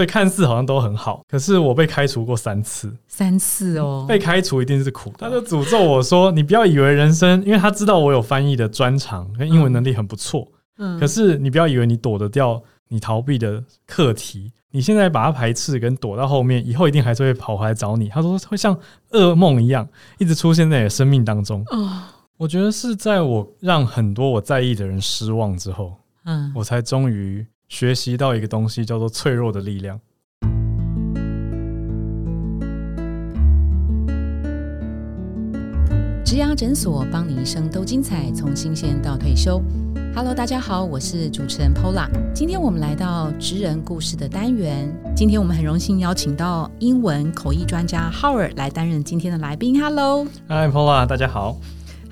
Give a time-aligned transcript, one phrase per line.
[0.00, 1.22] 所以看似好像都很好。
[1.28, 5.16] 可是我被开除过三次，三次哦，被开除一定是苦的。
[5.18, 10.48] 他就诅咒我说：“你不要以为人生，因为他知道我有翻译的专长，跟英文能力很不错。
[10.78, 14.50] 嗯，可是你不要以为你躲得掉你逃避的课题。
[14.70, 18.74] 你现在把它排斥跟躲到后面，以后一定还是会跑回来找你。”他说：“会像
[19.10, 19.86] 噩梦一样，
[20.16, 21.90] 一直出现在你的生命当中。”哦，
[22.38, 25.92] 我觉得是在我让很多我在意的人失望之后，
[26.24, 27.46] 嗯，我才终于。
[27.70, 29.98] 学习到一个东西，叫做脆弱的力量。
[36.24, 39.62] 植牙诊所，帮你一生都精彩，从新鲜到退休。
[40.14, 42.08] Hello，大家好，我是主持人 Pola。
[42.34, 44.92] 今天我们来到职人故事的单元。
[45.14, 49.80] 今天我们很荣幸邀请到英文口译专家 Howard 来担任今天的来宾。
[49.80, 51.56] Hello，Hi，Pola，大家好。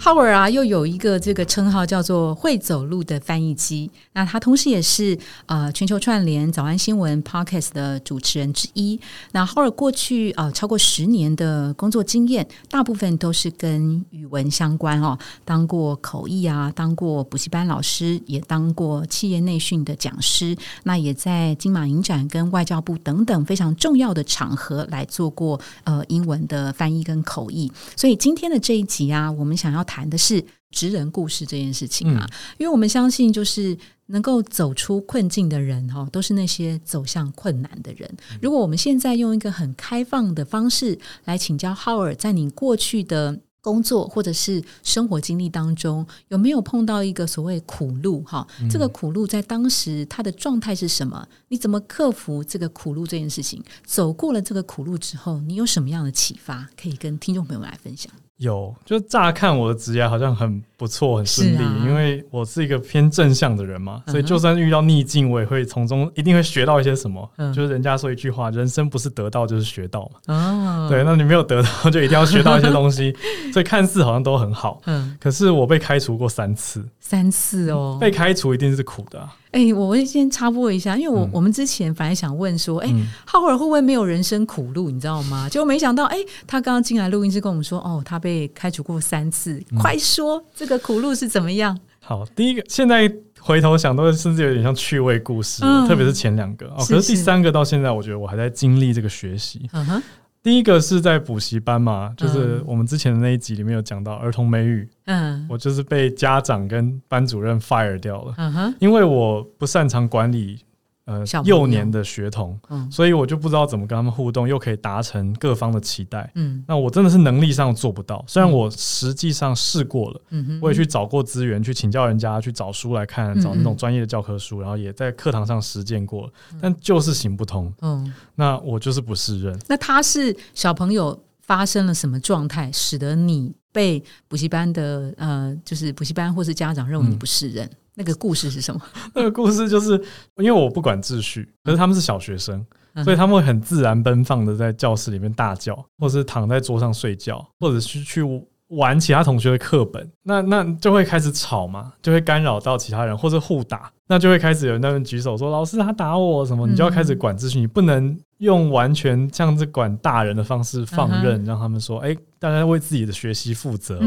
[0.01, 3.91] Howard 啊，又有一个这个称号叫做“会走路的翻译机”。
[4.15, 8.98] 那他同时也是呃全球串联早安新闻 Podcast 的主持人之一。
[9.33, 20.57] 那 Howard 过去呃超过十年的工作经验，大部分都是跟语文相关哦，当过口译啊，当过补习班老师，也当过企业内训的讲师。
[20.85, 27.71] 那也在金马影展跟外交部等等非常重要的场合来做过呃英文的翻译跟口译。
[27.96, 29.85] 所以今天的这一集啊，我们想要。
[29.89, 38.09] 谈的是职人故事这件事情啊，因为我们相信，就是能够走出困境的人哈，都是那些走向困难的人。
[38.43, 48.47] 如果我们现在用一个很开放的方式来请教浩尔，在你过去的工作或者是生活经历当中，有没有碰到一个所谓苦路哈？
[48.71, 51.27] 这个苦路在当时他的状态是什么？
[51.49, 53.63] 你怎么克服这个苦路这件事情？
[53.85, 58.13] 走过了这个苦路之后，你有什么样的启发可以跟听众朋友们来分享？
[58.39, 67.28] 有，就乍看我的职业好像很不错、很顺利，因为我是一个偏正向的人嘛，所以就算遇到逆境，我也会从中一定会学到一些什么。
[67.53, 70.34] 就是人家说一句话，人生不是得到就是学到嘛。
[70.34, 73.15] 哦，对，那你没有得到，就一定要学到一些东西。
[73.53, 79.28] 所以看似好像都很好，嗯，可是我被开除过三次，三次哦，被开除一定是苦的。
[79.50, 82.92] 哎，我们先插播一下，因为我我们之前反而想问说，哎，
[83.25, 84.91] 浩尔会不会没有人生苦路？
[84.91, 85.48] 你知道吗？
[85.48, 86.16] 结果没想到，哎，
[86.47, 89.62] 他刚刚进来录音室跟我们说，哦，他被开除过三次。
[89.78, 91.78] 快说这个苦路是怎么样？
[92.00, 96.76] 好，第一个，现在回头想，都甚至有点像趣味故事，特别是前两个哦。
[96.78, 99.69] 可是第三个到现在，我觉得我还在经历这个学习。
[99.72, 100.03] 嗯哼。
[100.48, 110.59] 第一个是在补习班嘛，就是我们之前的那一集里面有讲到儿童美语，嗯，我就是被家长跟班主任 fire 掉了，嗯哼，因为我不擅长管理。
[111.08, 112.60] 呃，幼年的学童，
[112.91, 116.30] 所以我就不知道怎么跟他们互动，又可以达成各方的期待。
[116.34, 118.22] 嗯，那我真的是能力上做不到。
[118.28, 126.30] 虽然我实际上试过了，嗯我也去找过资源，去请教人家，去找书来看，找那种专业的教科书，然后也在课堂上实践过，
[126.60, 127.72] 但就是行不通。
[127.80, 129.58] 嗯，那我就是不适任。
[129.66, 137.70] 那他是小朋友发生了什么状态，使得你被补习班的呃，就是补习班或是家长认为你不适任？
[137.98, 138.81] 那个故事是什么？
[139.12, 140.00] 那个故事就是
[140.36, 142.64] 因为我不管秩序，可是他们是小学生，
[143.03, 148.22] 所以他们会很自然奔放的在教室里面大叫，或者是躺在桌上睡觉，或者是去
[148.69, 150.09] 玩其他同学的课本。
[150.22, 153.91] 那那就会开始吵嘛，就会干扰到其他人，或者互打。
[154.06, 164.00] 那就会开始有人在那举手说：“老师，他打我什么？”你就要开始管秩序，你不能用完全像这管大人的方式放任，让他们说：“哎，大家为自己的学习负责。”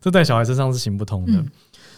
[0.00, 1.42] 这在小孩身上是行不通的。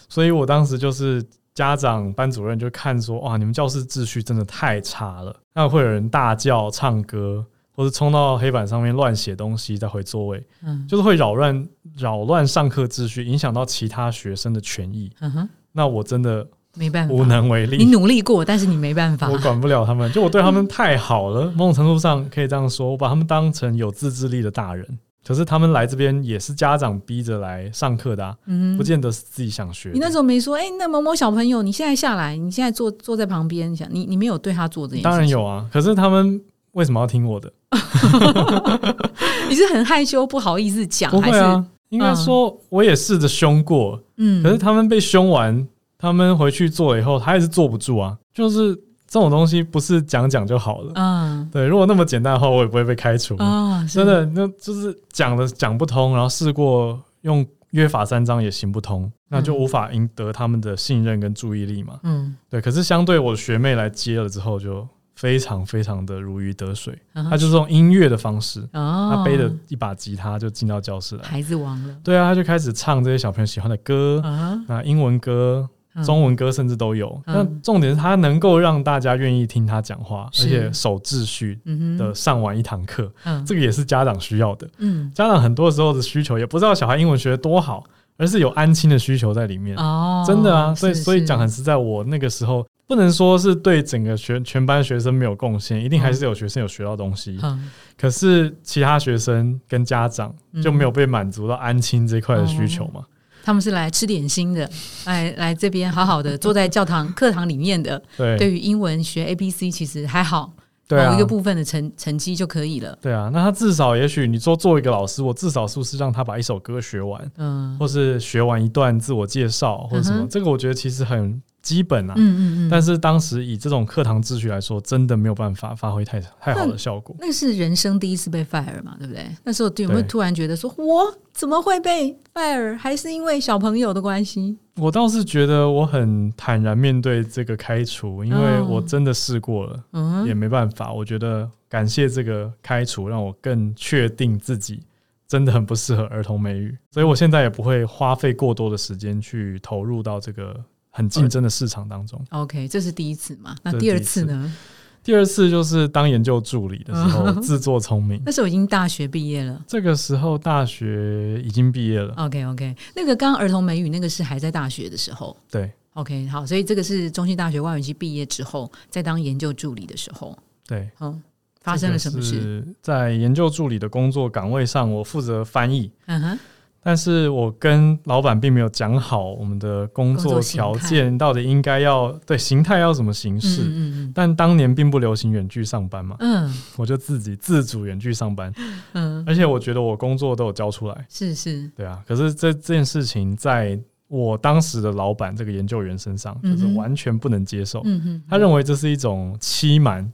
[0.07, 1.25] 所以我当时就是。
[1.53, 5.35] 家长、班主任就看说：“哇，你们教室秩序真的太差了。
[5.53, 7.45] 那会有人大叫、唱歌，
[7.75, 11.67] 或是冲到黑板上面乱写东西再回座位，嗯，就是会扰乱、
[11.97, 15.11] 扰乱上课秩序，影响到其他学生的权益。
[15.19, 17.77] 嗯哼，那我真的没办法，无能为力。
[17.77, 20.09] 你努力过，但是你没办法，我管不了他们。
[20.13, 24.85] 就我对他们太好了，某种程度上可以这样说，我把他们当成有自制力的大人。”
[25.29, 29.91] 可是他们来这边也是家长逼着来上课的，嗯，不见得是自己想学。
[29.93, 35.03] 你那时候没说，哎，那某某小朋友，你现在下来，你现在坐坐在旁边，想你你没有对他做这件事。
[35.03, 36.41] 当然有啊，可是他们
[36.71, 37.53] 为什么要听我的？
[39.47, 45.67] 你是很害羞，不好意思讲，还是应该说我也试着凶过，嗯，可是他们被凶完，
[45.99, 48.75] 他们回去做了以后，他还是坐不住啊，就是。
[49.09, 51.65] 这种东西不是讲讲就好了，嗯，对。
[51.65, 53.83] 如果那么简单的话，我也不会被开除啊。
[53.91, 61.99] 真的，那就是讲的讲不通，然后试过用约法三章也行不通，那就无法赢得他们的信任跟注意力嘛。
[62.03, 62.61] 嗯，对。
[62.61, 66.95] 可是相对我学妹来接了之后，就非常非常的如鱼得水。
[67.15, 71.95] 她就是用音乐的方式，她背着一把吉他就进到教室来，孩子王了。
[72.03, 75.67] 对啊，她就开始唱这些小朋友喜欢的歌啊，那英文歌。
[75.95, 77.09] 嗯中文歌甚至都有。
[77.25, 81.59] 嗯那重点是他能够让大家愿意听他讲话，而且守秩序
[81.97, 84.67] 的上完一堂课，嗯这个也是家长需要的。
[84.77, 87.83] 嗯家长很多时候的需求也不知道小孩英文学得多好，
[88.17, 89.75] 而是有安亲的需求在里面。
[89.77, 97.37] 哦，真的啊，所以是所以讲很实在，我那个时候不能说是对整个学全班学生没有贡献，一定还是有学生有学到东西。
[97.41, 97.69] 嗯
[97.99, 100.33] 可是其他学生跟家长
[100.63, 103.03] 就没有被满足到安亲这块的需求嘛？
[103.49, 104.69] 他们是来吃点心的，
[105.05, 107.99] 来来这边好好的坐在教堂课堂里面的。
[108.15, 110.53] 对对于英文学 A B C 其实还好，
[110.87, 112.95] 对啊某一个部分的成成绩就可以了。
[113.01, 120.27] 对啊，那他至少也许你说做一个老师，我至少是不是让他把一首歌学完，嗯或是学完一段自我介绍或者什么？
[120.29, 122.13] 这个我觉得其实很基本啊。
[122.17, 127.15] 嗯嗯嗯，但是当时以这种课堂秩序来说，真的没有办法发挥太太好的效果。
[127.19, 129.25] 那是人生第一次被 fire 嘛，对不对？
[129.43, 132.77] 那时候有没有突然觉得说，我怎么会被 fire？
[132.77, 134.57] 还是因为小朋友的关系？
[134.75, 140.93] 我倒是觉得我很坦然面对这个开除，因为哦我真的试过了，嗯也嗯没办法。
[140.93, 144.81] 我觉得感谢这个开除，让我更确定自己
[145.27, 150.55] 真的很不适合儿童美语，所以我现在也不会花费过多的时间去投入到这个
[150.99, 152.21] 很竞争的市场当中。
[152.31, 153.55] ，OK，这是第一次嘛？
[153.63, 154.53] 那第二次次呢？
[155.01, 158.21] 第二次就是当研究助理的时候，嗯自作聪明。
[158.25, 159.63] 那时候已经大学毕业了。
[159.65, 165.35] 这个时候大学已经毕业了，OK OK，那个刚刚儿童美语那个是还在大学的时候。
[165.49, 170.37] 对 OK，好，所以这个是中兴大学外语系毕业之后，在当研究助理的时候，
[170.67, 170.89] 对。
[170.99, 171.23] 嗯，
[171.61, 172.67] 发生了什么事？
[172.81, 176.39] 在研究助理的工作岗位上，我负责翻译，嗯哼，
[176.81, 183.61] 但是我跟老板并没有讲好我们的工作条件到底应该要对形态要什么形嗯式。
[183.65, 186.51] 嗯但当年并不流行远距上班嘛，嗯。
[186.77, 188.51] 我就自己自主远距上班，
[189.27, 192.01] 而且我觉得我工作都有交出来，是是，对啊。
[192.07, 197.83] 可是这这件事情在我当时的老板这个研究员身上，就是完全不能接受。
[198.27, 200.11] 他认为这是一种欺瞒、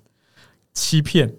[0.73, 1.33] 欺骗，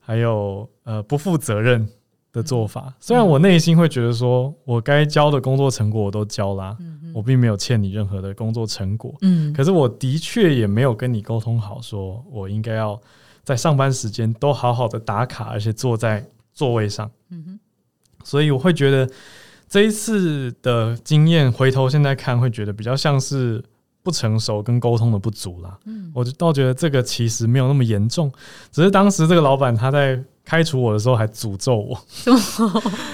[0.00, 1.88] 还有呃不负责任
[2.36, 2.92] 的做法。
[3.00, 13.00] 虽然我内心会觉得说，我该交的工作成果我都交啦，嗯我并没有欠你任何的工作成果，嗯，可是我的确也没有跟你沟通好，说我应该要
[13.42, 16.22] 在上班时间都好好的打卡，而且坐在
[16.52, 17.10] 座位上。
[17.30, 17.60] 嗯哼，
[18.22, 19.08] 所以我会觉得
[19.66, 23.64] 这一次的经验，回头现在看会觉得比较像是
[24.02, 25.78] 不成熟跟沟通的不足啦。
[25.86, 28.30] 嗯我就倒觉得这个其实没有那么严重，
[28.70, 31.98] 只是当时这个老板他在开除我的时候还诅咒我，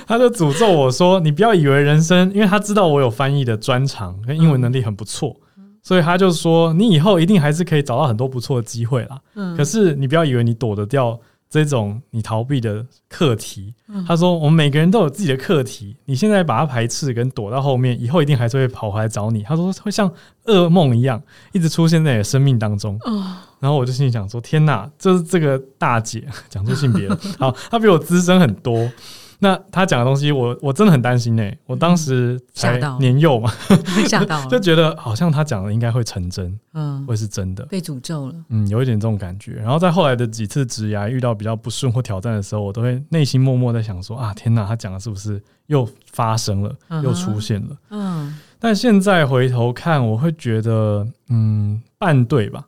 [0.06, 5.34] 他就诅咒我说：“你不要以为人生，因为他知道我有翻译的专长跟英文能力很不错，
[5.82, 9.19] 所以他就说你以后一定还是可以找到很多不错的机会啦。
[9.34, 11.19] 嗯可是你不要以为你躲得掉
[11.49, 13.75] 这种你逃避的课题。
[13.88, 19.43] 嗯他说我们每个人都有自己的课题，你现在把它排斥跟躲到后面，以后一定还是会跑回来找你。
[19.43, 20.12] 他说会像
[20.44, 22.99] 噩梦一样，一直出现在你的生命当中。
[23.05, 23.25] 哦，
[23.62, 28.90] 然后我就心里想说：天哪，这是这个大姐 讲出性别了， 好，她比我资深很多。
[29.38, 33.52] 那她讲的东西我，我真的很担心呢、我当时才吓到年幼嘛，
[34.06, 37.64] 吓到了，就觉得好像她讲的应该会成真，嗯，会是真的。
[37.66, 38.34] 被诅咒了。
[38.48, 39.52] 嗯，有一点这种感觉。
[39.54, 47.76] 然后在后来的几次职涯遇到比较不顺或挑战的时候，我都会内心默默在想说：啊，天哪，她讲的是不是又发生了，嗯又出现了？
[47.90, 52.64] 嗯但现在回头看，我会觉得，嗯，半对吧。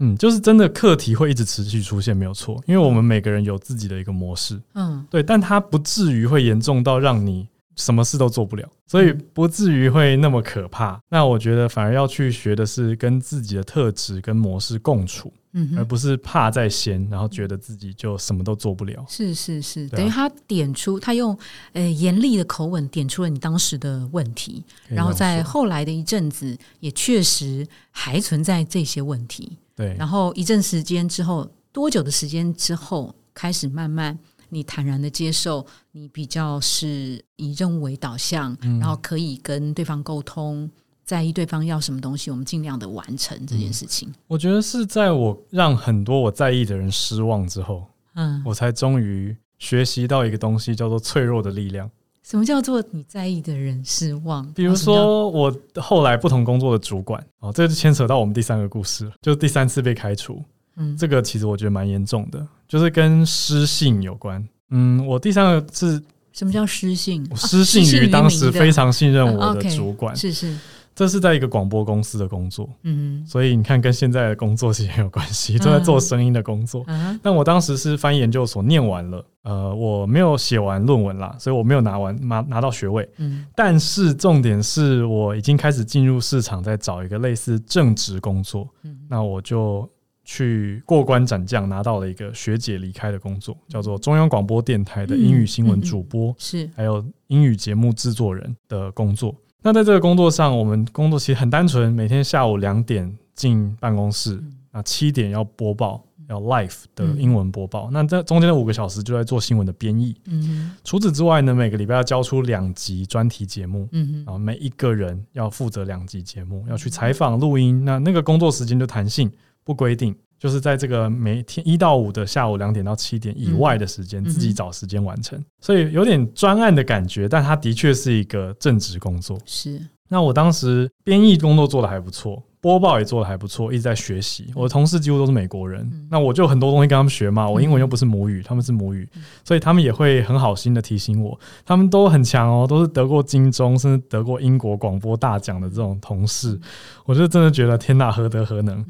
[0.00, 11.00] 嗯嗯，就是真的课题会一直持续出现，没有错，因为我们每个人有自己的一个模式，嗯对，但它不至于会严重到让你什么事都做不了，所以不至于会那么可怕。
[11.08, 19.04] 那我觉得反而要去学的是跟自己的特质跟模式共处，嗯，而不是怕在先，然后觉得自己就什么都做不了。
[19.08, 21.36] 是是是，啊等于他点出，他用
[21.72, 29.58] 呃严厉的口吻点出了你当时的问题，然后在后来的一阵子，也确实还存在这些问题。
[29.76, 40.70] 对然后一阵时间之后，多久的时间之后，开始慢慢你坦然的接受，你比较是以任务为导向，嗯然后可以跟对方沟通，
[41.04, 44.12] 在意对方要什么东西，我们尽量的完成这件事情。
[44.28, 51.90] 我觉得是在我让很多我在意的人失望之后，嗯，我才终于学习到一个东西，叫做脆弱的力量。
[52.24, 54.50] 什么叫做你在意的人失望？
[54.54, 60.42] 比如说，我后来不同工作的主管，哦，这就牵扯到我们第三个故事，就是第三次被开除。
[60.76, 64.42] 嗯这个其实我觉得蛮严重的，就是跟失信有关。
[64.70, 66.02] 嗯，我第三个是
[66.32, 67.24] 什么叫失信？
[67.36, 70.58] 失信于当时非常信任我啊的主管，是是，
[70.94, 76.84] 这是在一个广播公司的工作，嗯所以你看跟现在的工作其实很有关系，都在做声音的工作。
[76.86, 83.08] 嗯但我当时是翻译研究所念完了，呃，我没有写完论文啦，所以我没有拿完拿拿到学位。
[83.18, 88.68] 嗯但是重点是我已经开始进入市场，在找一个类似正职工作。
[88.84, 89.88] 嗯那我就
[90.24, 99.34] 去过关斩将，拿到了一个学姐离开的工作，叫做中央广播电台的英语新闻主播，是还有英语节目制作人的工作。
[99.66, 104.38] 那在这个工作上，我们工作其实很单纯，每天下午两点进办公室，
[104.70, 107.88] 那七点要播报，要 live 的英文播报。
[107.90, 110.14] 那这中间的五个小时就在做新闻的编译。
[110.26, 117.86] 嗯除此之外呢，每个礼拜要交出两集专题节目，嗯啊，每一个人要负责两集节目，要去采访、录音。
[117.86, 119.32] 那那个工作时间就弹性，
[119.64, 120.14] 不规定，
[120.44, 125.42] 就是在这个每天一到五的下午两点到七点以外的时间，嗯自己找时间完成。
[125.58, 129.38] 所以有点专案的感觉，但它的确是一个正职工作。
[129.46, 134.52] 是那我当时编译工作做的还不错，播报也做的还不错，一直在学习。
[134.54, 137.48] 我的同事几乎都是美国人，那我就很多东西跟他们学嘛。
[137.48, 139.08] 我英文又不是母语，他们是母语，
[139.44, 141.40] 所以他们也会很好心的提醒我。
[141.64, 146.60] 他们都很强哦，都是得过金钟，甚至得过英国广播大奖的这种同事，
[147.06, 148.84] 我就真的觉得天哪，何德何能？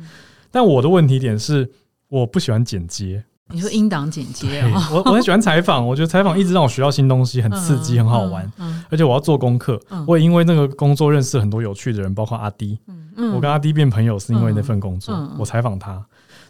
[0.54, 1.68] 但我的问题点是，
[2.08, 3.25] 我不喜欢剪接。
[3.49, 8.50] 你说音档剪接我我很喜欢采访，我觉得采访一直让我学到新东西，很刺激，很好玩。
[8.58, 10.04] 嗯而且我要做功课，嗯。
[10.06, 12.78] 我也因为那个工作认识很多有趣的人，包括阿迪。
[13.16, 15.37] 嗯我跟阿迪变朋友是因为那份工作，嗯嗯。
[15.40, 16.00] 我采访他，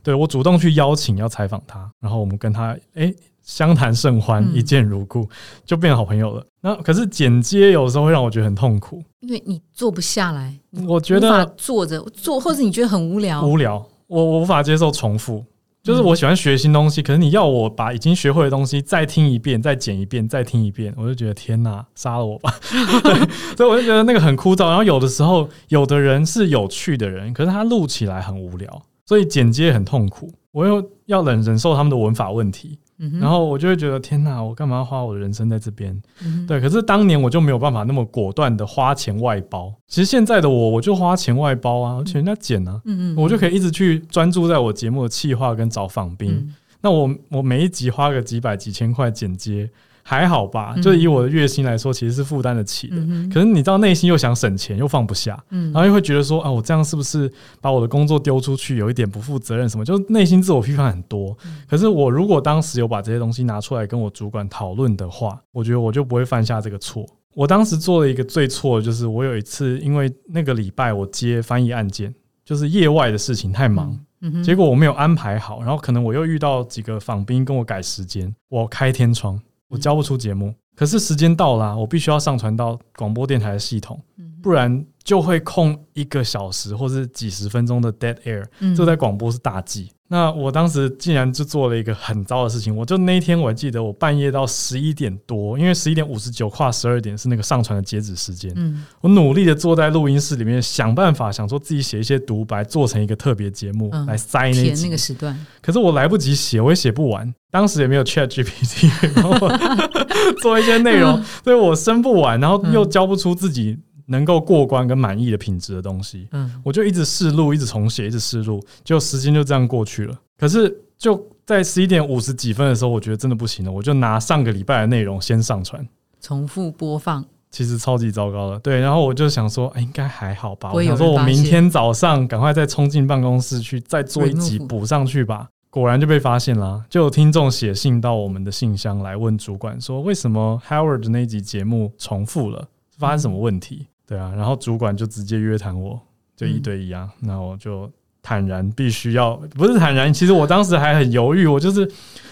[0.03, 4.55] 对我主动去邀请要采访他，然后我们跟他诶相谈甚欢，嗯。
[4.55, 5.27] 一见如故，
[5.65, 6.47] 就变好朋友了。
[6.61, 10.55] 那可是剪接有时候会让我觉得很痛苦，因为你坐不下来，
[10.87, 15.45] 我觉得坐着坐，或者你觉得很无聊，无聊，我我无法接受重复。
[15.83, 22.51] 就是我喜欢学新东西，可是你要我把已经学会的东西再听一遍、再剪一遍、再听一遍，我就觉得天哪，杀了我吧！
[23.05, 23.15] 对，
[23.55, 24.69] 所以我就觉得那个很枯燥。
[24.69, 30.33] 然后有的时候，有的人是有趣的人，可是他录起来很无聊，所以剪接很痛苦。
[30.53, 36.01] 我又要忍忍受他们的文法问题，嗯然后我就会觉得天哪，我干嘛要花我的人生在这边？
[36.23, 39.75] 嗯对，可是当年我就没有办法那么果断的花钱外包。
[39.89, 46.31] 其实现在的我，我就花钱外包啊，而且人家剪啊，嗯嗯，我就可以一直去专注在我节目的企划跟找访宾。
[46.31, 49.71] 嗯那我我每一集花个几百几千块剪接，
[50.07, 50.75] 还好吧？
[50.77, 52.97] 嗯就以我的月薪来说，其实是负担得起的。
[52.99, 57.29] 嗯可是你知道，内心又想省钱，又放不下，嗯然后又会觉得说啊，我这样是不是
[57.61, 59.85] 把我的工作丢出去，有一点不负责任什么？
[59.85, 61.37] 就内心自我批判很多。
[61.47, 67.05] 嗯可是我如果当时有把这些东西拿出来跟我主管讨论的话，我觉得我就不会犯下这个错。
[67.35, 79.41] 我当时做了一个最错的，就是我有一次因为那个礼拜我接翻译案件，就是业外的事情太忙，嗯结果我没有安排好，然后可能我又遇到几个访宾跟我改时间，我开天窗，
[79.75, 80.55] 我交不出节目。
[80.75, 84.01] 可是时间到啦，我必须要上传到广播电台的系统，
[84.43, 89.91] 不然就会空一个小时或是几十分钟的 dead air，嗯这在广播是大忌。
[90.09, 104.99] 那我当时竟然就做了一个很糟的事情，我就那一天我还记得，我半夜到十一点多，因为十一点五十九跨十二点是那个上传的截止时间，嗯我努力的坐在录音室里面想办法，想说自己写一些独白，做成一个特别节目、嗯来塞那一集填那个。
[104.99, 107.35] 时段，可是我来不及写，我也写不完。
[107.51, 116.29] 当时也没有 Chat GPT 帮我做一些内容， 所以我生不完，然后又交不出自己能够过关跟满意的品质的东西。
[116.33, 120.19] 嗯我就一直试录，一直重写，一直试录，就时间就这样过去了。
[120.39, 125.87] 可是就在十一点五十几分的时候，我觉得真的不行了，我就拿上个礼拜的内容先上传。
[126.21, 128.81] 重复播放，其实超级糟糕了，对。
[128.81, 130.73] 然后我就想说，哎、应该还好吧。
[130.73, 135.49] 我想说，我明天早上赶快再冲进办公室去，再做一集补上去吧。
[135.71, 143.89] 果然就被发现了，就有听众写信到我们的信箱来问主管说，为什么 Howard 的那一集节目重复了，发生什么问题？
[144.07, 146.01] 对啊，然后主管就直接约谈我，
[146.37, 147.09] 就一对一啊。
[147.21, 147.91] 那我就
[148.23, 151.85] 坦然必须要，不是坦然，其实我当时还很犹豫，我就是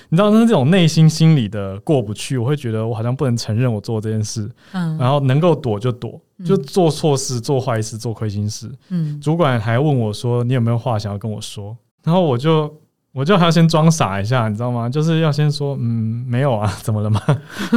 [0.08, 8.70] 你知道，那是这种内心心理的过不去，我会觉得我好像不能承认我做这件事，嗯然后能够躲就躲，嗯就做错事、做坏事、做亏心事。
[8.90, 12.74] 嗯主管还问我说：“你有没有话想要跟我说？”然后我就
[13.12, 14.88] 我就还要先装傻一下，你知道吗？
[14.88, 17.20] 就是要先说：“嗯，没有啊， 怎么了吗？”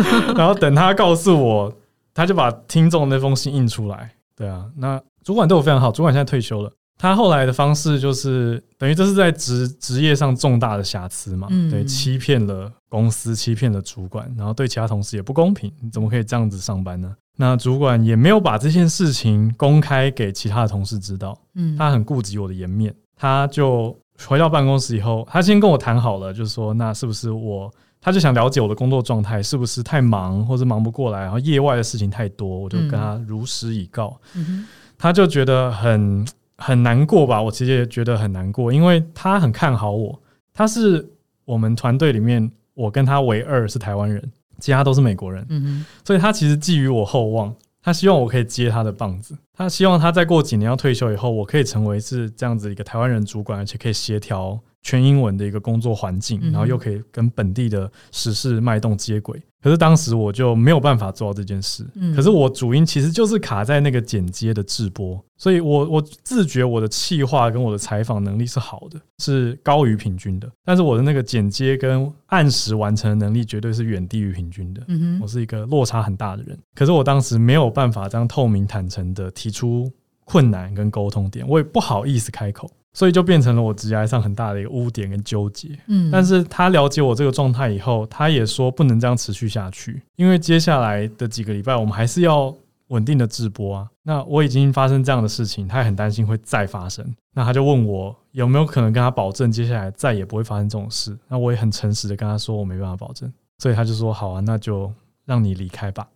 [0.36, 1.74] 然后等他告诉我，
[2.16, 4.10] 他就把听众那封信印出来。
[4.36, 6.72] 对啊，那主管对我非常好，主管现在退休了。
[6.98, 17.14] 他后来的方式就是等于这是在职职业上重大的瑕疵嘛，嗯对，欺骗了公司，欺骗了主管，然后对其他同事也不公平，你怎么可以这样子上班呢？
[17.38, 23.94] 那主管也没有把这件事情公开给其他的同事知道，嗯，他很顾及我的颜面，他就
[24.26, 27.70] 回到办公室以后，他先跟我谈好了，就是说那是不是我，
[28.06, 34.16] 他就想了解我的工作状态是不是太忙或者忙不过来，然后业外的事情太多，我就跟他如实以告。
[34.36, 34.64] 嗯
[34.96, 36.24] 他就觉得很
[36.56, 37.42] 很难过吧。
[37.42, 40.22] 我其实也觉得很难过，因为他很看好我，
[40.54, 41.04] 他是
[41.46, 47.52] 我们团队里面我跟他唯二是台湾人，其他都是美国人，嗯所以他其实寄予我厚望。
[47.82, 59.42] 他希望我可以接他的棒子，他希望他再过几年要退休以后，我可以成为是这样子一个台湾人主管，而且可以协调全英文的一个工作环境，然后又可以跟本地的时事脉动接轨。
[59.60, 61.84] 可是当时我就没有办法做到这件事。
[61.96, 70.48] 嗯可是我主因其实就是卡在那个剪接的制播，所以我我自觉我的气化跟我的采访能力是好的，是高于平均的。
[70.64, 74.84] 但是我的那个剪接跟按时完成的能力绝对是远低于平均的。
[74.88, 79.92] 嗯，我是一个落差很大的人，可是我当时没有办法这样透明坦诚的提出
[80.26, 85.78] 困难跟沟通点，我也不好意思开口，所以就变成了我职业上很大的一个污点跟纠结。
[85.88, 92.56] 嗯，但是他了解我这个状态以后，他也说不能这样持续下去，因为接下来的几个礼拜我们还是要
[92.88, 93.88] 稳定的直播啊。
[94.02, 97.06] 那我已经发生这样的事情，他也很担心会再发生。
[97.34, 101.18] 那他就问我有没有可能跟他保证接下来再也不会发生这种事。
[101.28, 104.90] 那我也很诚实的跟他说我没办法保证，所以他就说好啊，那就
[105.26, 106.08] 让你离开吧。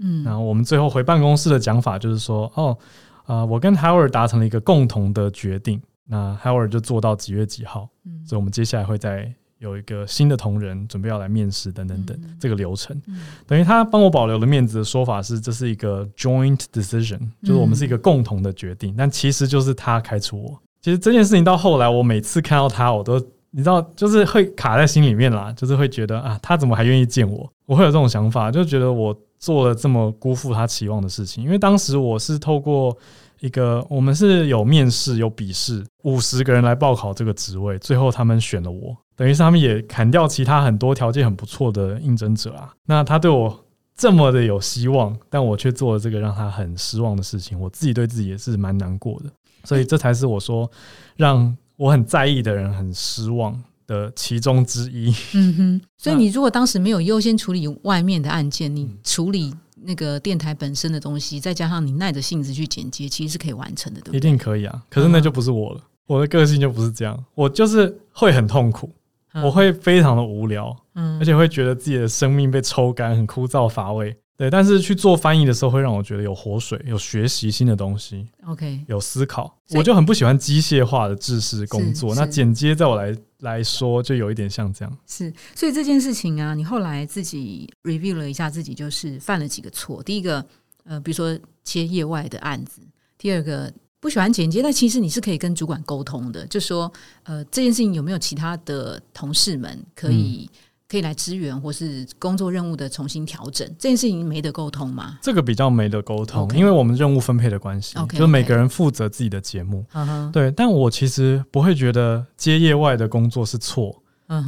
[0.00, 2.78] 嗯，然后我们最后回办公室的讲法就是说，哦，
[3.26, 13.00] 啊、我跟 Howard 达成了一个共同的决定，那 Howard 就做到几月几号，嗯所以我们接下来会再有一个新的同仁准备要来面试等等等嗯这个流程。
[13.06, 20.58] 嗯等于他帮我保留了面子的说法是，这是一个 joint decision，就是我们是一个共同的决定，但其实就是他开除我。
[20.80, 23.18] 其实这件事情到后来，我每次看到他，我都
[23.50, 27.50] 你知道，就是会卡在心里面啦，就是会觉得啊，他怎么还愿意见我？
[27.66, 31.42] 我会有这种想法，就觉得我做了这么辜负他期望的事情。
[31.42, 32.96] 因为当时我是透过
[33.40, 42.72] 一个，我们是有面试、有笔试，五十个人来报考这个职位，最后他们选了我，等于是他们也砍掉其他很多条件很不错的应征者啊。
[42.86, 43.64] 那他对我
[43.96, 49.30] 这么的有希望，但我却做了这个让他很失望的事情，我自己对自己也是蛮难过的。
[49.64, 50.70] 所以这才是我说
[51.16, 55.12] 让我很在意的人很失望的其中之一。
[55.34, 64.20] 嗯哼，所以你如果当时没有优先处理外面的案件，你嗯处理那个电台本身的东西，再加上你耐着性子去剪接，其实是可以完成的，对一不对？
[64.20, 65.80] 定可以啊，可是那就不是我了。
[66.06, 68.90] 我的个性就不是这样，我就是会很痛苦，
[69.34, 74.16] 嗯我会非常的无聊，嗯而且会觉得自己的生命被抽干，很枯燥乏味。
[74.38, 79.52] 对，但是去做翻译的时候，会让我觉得有活水，有学习新的东西，OK，有思考。
[79.70, 84.98] 我就很不喜欢机械化的制式工作，那剪接在我来来说，就有一点像这样。
[85.08, 90.00] 是，所以这件事情啊，你后来自己 review 了一下，自己就是犯了几个错。
[90.04, 90.46] 第一个，
[90.84, 92.80] 呃，比如说接业外的案子；
[93.18, 96.90] 第二个，不喜欢剪接，但其实你是可以跟主管沟通的，就说，
[97.24, 100.48] 呃，这件事情有没有其他的同事们可以、
[100.88, 103.68] 可以来支援，或是工作任务的重新调整？
[103.78, 105.18] 这件事情没得沟通吗？
[105.20, 109.84] 这个比较没得沟通因为我们任务分配的关系就是每个人负责自己的节目。
[110.32, 114.02] 对，但我其实不会觉得接业外的工作是错，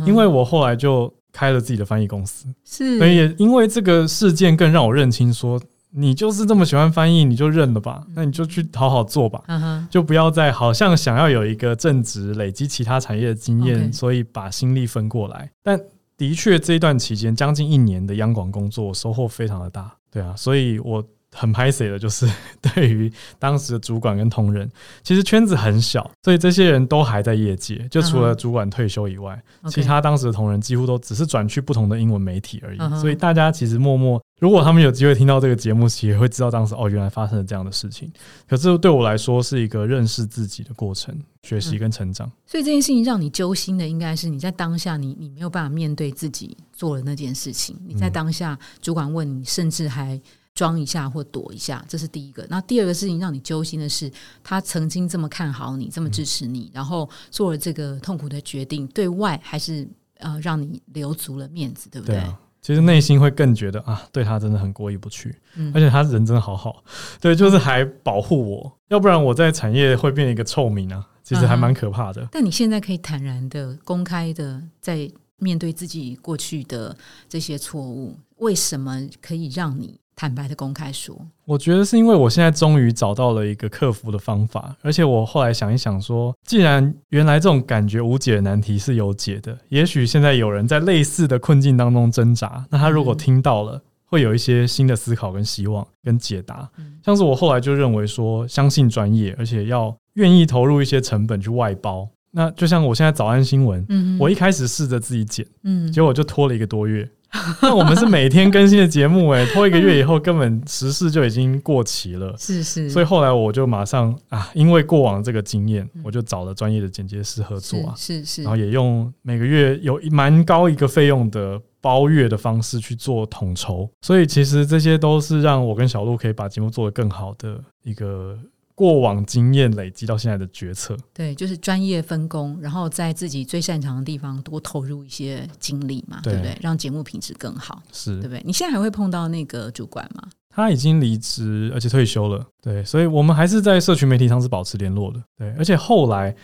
[0.07, 9.43] 因为我后来就开了自己的翻译公司，是，所以也因为这个事件更让我认清说，你就是这么喜欢翻译，你就认了吧，那你就去好好做吧。
[9.91, 15.51] 就不要再好像想要有一个正职，累积其他产业的经验所以把心力分过来。
[15.63, 15.79] 但
[16.21, 19.97] 的确这一段期间将近一年的央广工作，收获非常的大。
[20.11, 22.29] 对啊，所以我很拍谁的，就是
[22.61, 24.71] 对于当时的主管跟同仁，
[25.03, 32.79] 其实圈子很小，所以这些人都还在业界，就除了主管退休以外其他当时的同仁几乎都只是转去不同的英文媒体而已。
[33.01, 38.11] 所以大家其实默默，如果他们有机会听到这个节目，其实也会知道当时哦，原来发生了这样的事情。
[38.49, 42.31] 可是对我来说，是一个认识自己的过程，学习跟成长。
[42.47, 47.77] 所以这件事情让你揪心的，应该是你在当下你你没有办法面对自己做了那件事情。
[47.87, 50.21] 你在嗯当下主管问你，甚至还
[50.61, 52.47] 装一下或躲一下，这是第一个。
[52.51, 54.13] 那第二个事情让你揪心的是，
[54.45, 62.17] 他曾经这么看好你，这么支持你，然后做了这个痛苦的决定，对外还是呃让你留足了面子，对不对？
[62.17, 66.85] 对啊，其实内心会更觉得啊，对他真的很过意不去，嗯而且他人真的好好，
[67.23, 72.29] 对，就是还保护我，要不然我在产业会变一个臭名啊，其实还蛮可怕的。
[72.31, 76.95] 但你现在可以坦然的、公开的在面对自己过去的
[77.27, 81.17] 这些错误，为什么可以让你坦白的公开说？
[81.47, 96.69] 我觉得是因为我现在终于找到了一个克服的方法，而且我后来想一想说，既然原来这种感觉无解的难题是有解的，也许现在有人在类似的困境当中挣扎，那他如果嗯听到了，会有一些新的思考跟希望跟解答。
[96.77, 102.07] 嗯像是我后来就认为说，相信专业，而且要愿意投入一些成本去外包。
[102.31, 107.09] 那就像我现在早安新闻，嗯我一开始试着自己剪，嗯结果就拖了一个多月，
[107.63, 112.35] 那我们是每天更新的节目，哎，拖一个月以后，根本时事就已经过期了。
[112.37, 123.89] 是是，所以后来我就马上啊，因为过往这个经验，我就找了专业的剪接师合作啊，是是，然后也用每个月有蛮高一个费用的包月的方式去做统筹。
[124.01, 128.39] 所以其实这些都是让我跟小鹿可以把节目做得更好的一个。
[128.81, 136.57] 过往经验累积到现在的决策，对，就是专业分工，然后在自己最擅长的地方多投入一些精力嘛，对不对？
[136.63, 138.43] 让节目品质更好，是对不对？
[138.43, 140.23] 你现在还会碰到那个主管吗？
[140.49, 142.43] 他已经离职，而且退休了。
[142.63, 145.23] 对，所以我们还是在社群媒体上是保持联络的。
[145.37, 146.35] 对，而且后来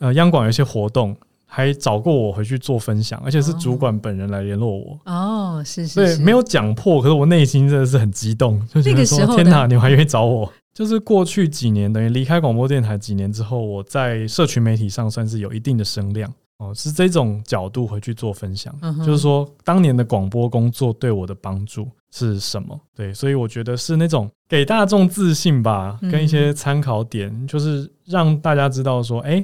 [0.00, 4.98] 呃，央广有一些活动，还找过我回去做分享，而且是主管本人来联络我。
[5.04, 10.52] 哦，是是，对，没有讲破，可是我内心真的是很激动，就觉得说天哪，你还愿意找我？
[10.76, 18.78] 就是过去几年，等于离开广播电台几年之后，我在社群媒体上算是有一定的声量哦，是这种角度回去做分享。
[18.82, 22.78] 嗯就是说，当年的广播工作对我的帮助是什么？
[22.94, 29.42] 对，所以我觉得是那种给大众自信吧，跟一些参考点，就是让大家知道说，哎，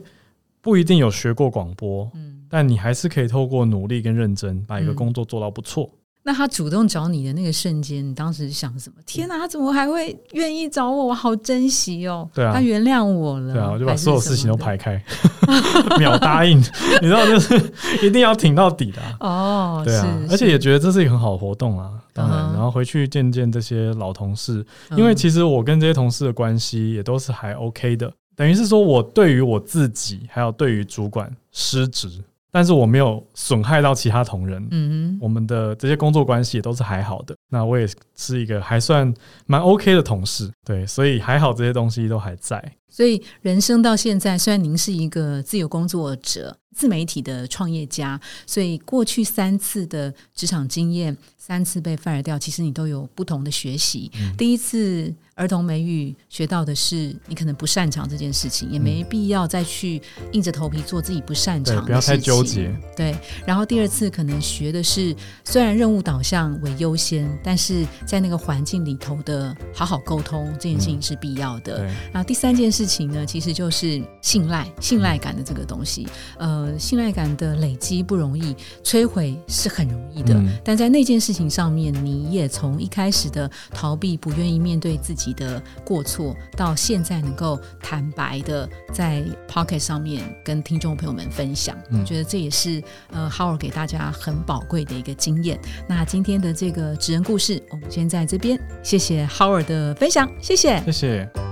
[0.60, 5.90] 不一定有学过广播，嗯，但你还是可以透过努力跟认真，把一个工作做到不错。
[6.24, 8.96] 那他主动找你的那个瞬间，你当时想什么？
[9.04, 11.06] 天哪，他怎么还会愿意找我？
[11.06, 12.28] 我好珍惜哦！
[12.32, 13.52] 对啊，他原谅我了。
[13.52, 15.02] 对啊，我就把所有事情都排开，
[15.98, 16.58] 秒答应。
[16.58, 17.56] 你知道，就是
[18.02, 19.02] 一定要挺到底的。
[19.18, 21.90] 哦，对啊，而且也觉得这是一个很好的活动啊。
[22.12, 24.64] 当然，然后回去见见这些老同事，
[24.96, 28.12] 因为其实我跟这些同事的关系也都是还 OK 的。
[28.36, 32.08] 等于是说我对于我自己，还有对于主管失职。
[32.52, 37.34] 但是我没有损害到其他同仁，嗯我们的这些工作关系也都是还好的。
[37.48, 39.12] 那我也是一个还算
[39.46, 42.62] 蛮 OK 的同事，对，所以还好这些东西都还在。
[42.90, 54.10] 所以人生到现在，虽然您是一个自由工作者、自媒体的创业家，所以过去三次的职场经验，三次被 fire 掉，其实你都有不同的学习。
[54.36, 55.14] 第一次。
[55.34, 60.00] 儿童美语学到的是，你可能不擅长这件事情，也没必要再去
[60.32, 61.86] 硬着头皮做自己不擅长的事情。
[61.86, 62.70] 不要太纠结。
[62.94, 71.82] 对，然后第二次可能学的是，虽然任务导向为优先，但是在那个环境里头的好好沟通这件事情是必要的。
[72.12, 76.06] 然后第三件事情呢，其实就是信赖、信赖感的这个东西。
[76.36, 80.40] 呃，信赖感的累积不容易，摧毁是很容易的。
[80.64, 85.32] 但在那件事情上面，你也从一开始的逃避、不愿意面对自己。
[85.32, 95.58] 的过错，到现在能够坦白的在 Pocket 上面跟听众朋友们分享，我觉得这也是呃 Howard 给大家很宝贵的一个经验。
[95.88, 101.51] 那今天的这个职人故事，我们先在这边，谢谢 Howard 的分享，谢谢，谢谢。